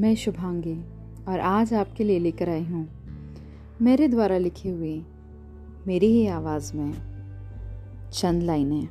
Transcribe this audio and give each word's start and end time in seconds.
मैं 0.00 0.14
शुभांगी 0.16 0.74
और 1.28 1.40
आज 1.40 1.72
आपके 1.74 2.04
लिए 2.04 2.18
लेकर 2.18 2.48
आई 2.48 2.62
हूँ। 2.64 2.86
मेरे 3.82 4.06
द्वारा 4.08 4.38
लिखी 4.38 4.68
हुई 4.68 5.04
मेरी 5.86 6.06
ही 6.06 6.26
आवाज़ 6.26 6.72
में 6.76 6.92
चंद 8.10 8.42
लाइनें। 8.42 8.88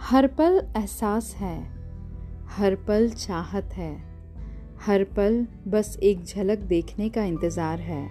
हर 0.00 0.26
पल 0.26 0.60
एहसास 0.76 1.34
है, 1.34 1.56
हर 2.48 2.74
पल 2.88 3.08
चाहत 3.10 3.72
है, 3.74 3.96
हर 4.86 5.04
पल 5.04 5.46
बस 5.68 5.96
एक 6.02 6.24
झलक 6.24 6.58
देखने 6.58 7.08
का 7.08 7.24
इंतज़ार 7.24 7.80
है। 7.80 8.06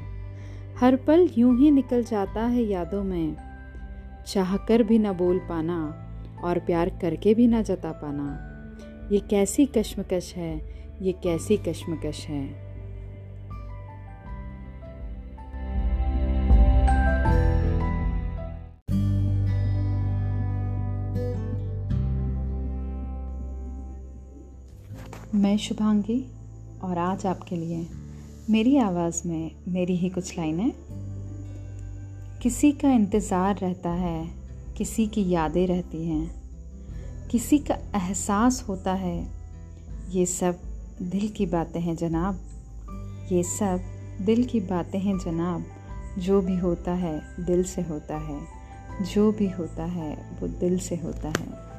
हर 0.80 0.96
पल 0.96 1.30
यूँ 1.38 1.58
ही 1.60 1.72
निकल 1.72 2.04
जाता 2.04 2.46
है 2.46 2.64
यादों 2.64 3.04
में, 3.04 3.36
चाह 4.28 4.58
कर 4.58 4.84
भी 4.84 5.00
ना 5.00 5.14
बोल 5.14 5.40
पाना 5.40 5.82
और 6.44 6.60
प्यार 6.60 6.98
करके 7.02 7.34
भी 7.34 7.48
ना 7.48 7.62
जता 7.62 7.92
पाना। 7.92 8.30
ये 9.12 9.20
कैसी 9.20 9.66
कश्मकश 9.66 10.34
है 10.36 10.82
ये 11.02 11.12
कैसी 11.12 11.58
कश्मकश 11.58 12.26
है? 12.26 12.42
मैं 25.36 25.58
शुभांगी, 25.58 26.26
और 26.84 26.98
आज 26.98 27.26
आपके 27.26 27.56
लिए 27.56 27.88
मेरी 28.50 28.78
आवाज़ 28.78 29.28
में 29.28 29.52
मेरी 29.68 29.96
ही 29.96 30.10
कुछ 30.10 30.38
लाइनें। 30.38 30.72
किसी 32.42 32.72
का 32.72 32.92
इंतज़ार 32.92 33.58
रहता 33.58 33.90
है, 33.90 34.30
किसी 34.78 35.08
की 35.08 35.30
यादें 35.30 35.68
रहती 35.68 36.08
हैं, 36.08 36.32
किसी 37.32 37.60
का 37.60 37.76
एहसास 37.96 38.66
होता 38.70 38.94
है, 38.94 39.32
ये 40.10 40.26
सब 40.26 40.71
दिल 41.02 41.30
की 41.30 41.46
बातें 41.46 41.82
हैं 41.82 41.96
जनाब। 41.96 42.40
ये 43.32 43.44
सब 43.44 43.82
दिल 44.22 44.44
की 44.44 44.60
बातें 44.60 45.00
हैं 45.00 45.18
जनाब। 45.18 45.66
जो 46.20 46.42
भी 46.42 46.58
होता 46.58 46.92
है, 46.92 47.22
दिल 47.46 47.64
से 47.64 47.82
होता 47.82 48.18
है। 48.18 48.42
जो 49.14 49.32
भी 49.32 49.50
होता 49.50 49.84
है, 49.86 50.38
वो 50.42 50.48
दिल 50.48 50.80
से 50.80 50.96
होता 50.96 51.30
है। 51.30 51.72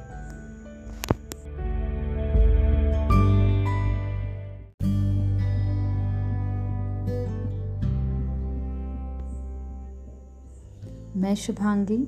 मैं 11.17 11.35
शुभांगी, 11.35 12.05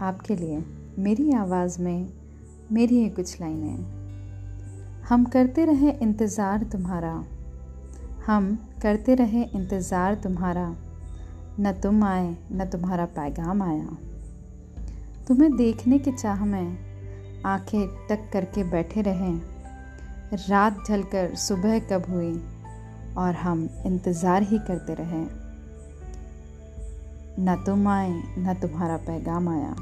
आपके 0.00 0.36
लिए 0.36 0.64
मेरी 0.98 1.32
आवाज़ 1.32 1.82
में 1.82 2.08
मेरी 2.72 2.96
ये 2.96 3.08
कुछ 3.08 3.40
लाइनें 3.40 4.03
हम 5.08 5.24
करते 5.24 5.64
रहे 5.64 5.90
इंतज़ार 5.90 6.62
तुम्हारा। 6.62 7.24
हम 8.26 8.58
करते 8.82 9.14
रहे 9.14 9.42
इंतज़ार 9.42 10.14
तुम्हारा। 10.14 10.76
न 11.60 11.72
तुम 11.82 12.04
आए, 12.04 12.36
न 12.52 12.64
तुम्हारा 12.64 13.04
पैगाम 13.04 13.62
आया। 13.62 13.96
तुम्हें 15.28 15.56
देखने 15.56 15.98
की 15.98 16.12
चाह 16.12 16.44
में 16.44 16.78
आँखें 17.46 18.06
टक 18.08 18.30
करके 18.32 18.64
बैठे 18.64 19.02
रहें। 19.02 19.40
रात 20.48 20.84
ढलकर 20.90 21.34
सुबह 21.34 21.78
कब 21.78 22.04
हुई 22.08 22.42
और 23.16 23.34
हम 23.34 23.68
इंतज़ार 23.86 24.42
ही 24.42 24.58
करते 24.58 24.94
रहें। 24.94 25.26
न 27.40 27.62
तुम 27.66 27.88
आए, 27.88 28.22
न 28.38 28.54
तुम्हारा 28.62 28.96
पैगाम 28.96 29.48
आया। 29.48 29.74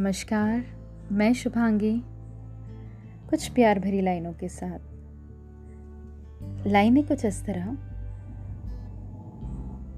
नमस्कार, 0.00 0.64
मैं 1.12 1.34
शुभांगी 1.34 2.02
कुछ 3.30 3.48
प्यार 3.48 3.78
भरी 3.78 4.00
लाइनों 4.00 4.32
के 4.32 4.48
साथ। 4.48 4.78
लाइनें 6.66 7.06
कुछ 7.06 7.24
इस 7.24 7.44
तरह। 7.44 7.76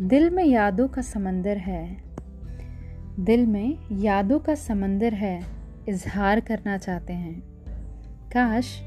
दिल 0.07 0.31
में 0.31 0.45
यादों 0.45 0.89
का 0.89 1.03
समंदर 1.03 1.57
है। 1.57 2.03
दिल 3.21 3.47
में 3.47 3.79
यादों 3.93 4.39
का 4.39 4.55
समंदर 4.55 5.15
है, 5.15 5.45
इजहार 5.89 6.41
करना 6.41 6.79
चाहते 6.79 7.13
हैं। 7.13 7.43
काश 8.33 8.83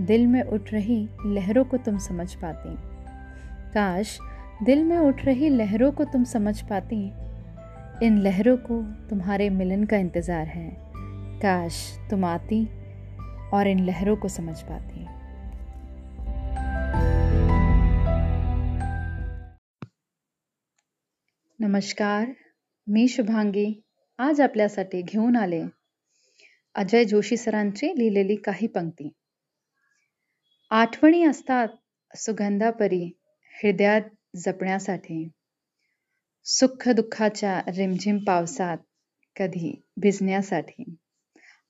दिल 0.00 0.26
में 0.26 0.42
उठ 0.42 0.72
रही 0.72 1.08
लहरों 1.26 1.64
को 1.64 1.76
तुम 1.76 1.98
समझ 1.98 2.34
पाती। 2.34 2.76
काश 3.72 4.18
दिल 4.62 4.84
में 4.84 4.98
उठ 4.98 5.24
रही 5.24 5.48
लहरों 5.48 5.92
को 5.92 6.04
तुम 6.04 6.24
समझ 6.24 6.62
पाती। 6.62 7.23
इन 8.04 8.18
लहरों 8.18 8.56
को 8.56 8.82
तुम्हारे 9.08 9.48
मिलन 9.50 9.84
का 9.84 9.96
इंतज़ार 9.96 10.46
है। 10.46 10.70
काश 11.40 11.98
तुम 12.10 12.24
आती 12.24 12.64
और 13.50 13.66
इन 13.66 13.78
लहरों 13.84 14.16
को 14.16 14.28
समझ 14.28 14.62
पाती। 14.62 15.04
नमस्कार, 21.60 22.26
मी 22.88 23.08
शुभांगी। 23.08 23.82
आज 24.18 24.40
आपल्यासाठी 24.40 25.02
घेऊन 25.02 25.36
आले 25.36 25.62
अजय 26.74 27.04
जोशी 27.04 27.36
सरांची 27.36 27.86
लिहिलेली 27.98 28.36
काही 28.36 28.66
पंक्ती। 28.66 29.12
आठवणी 30.70 31.24
असतात 31.24 31.68
सुगंधापरी, 32.16 33.04
हृदयात 33.54 34.02
जपण्यासाठी। 34.36 35.30
सुख 36.46 36.88
दुःखाच्या 36.88 37.60
रिमझिम 37.76 38.18
पावसात 38.18 38.78
कधी 39.36 39.72
भिजण्यासाठी. 39.96 40.84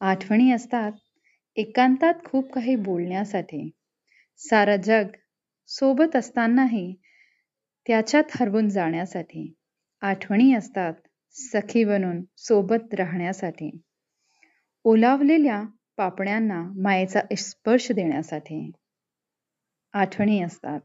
आठवणी 0.01 0.51
असतात 0.53 0.93
एकांतात 1.57 2.15
खूप 2.25 2.53
काही 2.53 2.75
बोलण्यासाठी. 2.77 3.71
सारं 4.41 4.77
जग 4.77 5.07
सोबत 5.69 6.17
असतानाही 6.17 6.95
त्याच्यात 7.87 8.37
हरवून 8.41 8.69
जाण्यासाठी. 8.69 9.55
आठवणी 10.03 10.55
असतात 10.55 10.93
सखी 11.35 11.85
बनून 11.85 12.23
सोबत 12.39 12.95
राहण्यासाठी. 12.95 13.71
ओलावलेल्या 14.85 15.63
पापण्यांना 15.97 16.63
मायेचा 16.77 17.21
स्पर्श 17.39 17.93
देण्यासाठी. 17.93 18.71
आठवणी 19.95 20.43
असतात. 20.43 20.81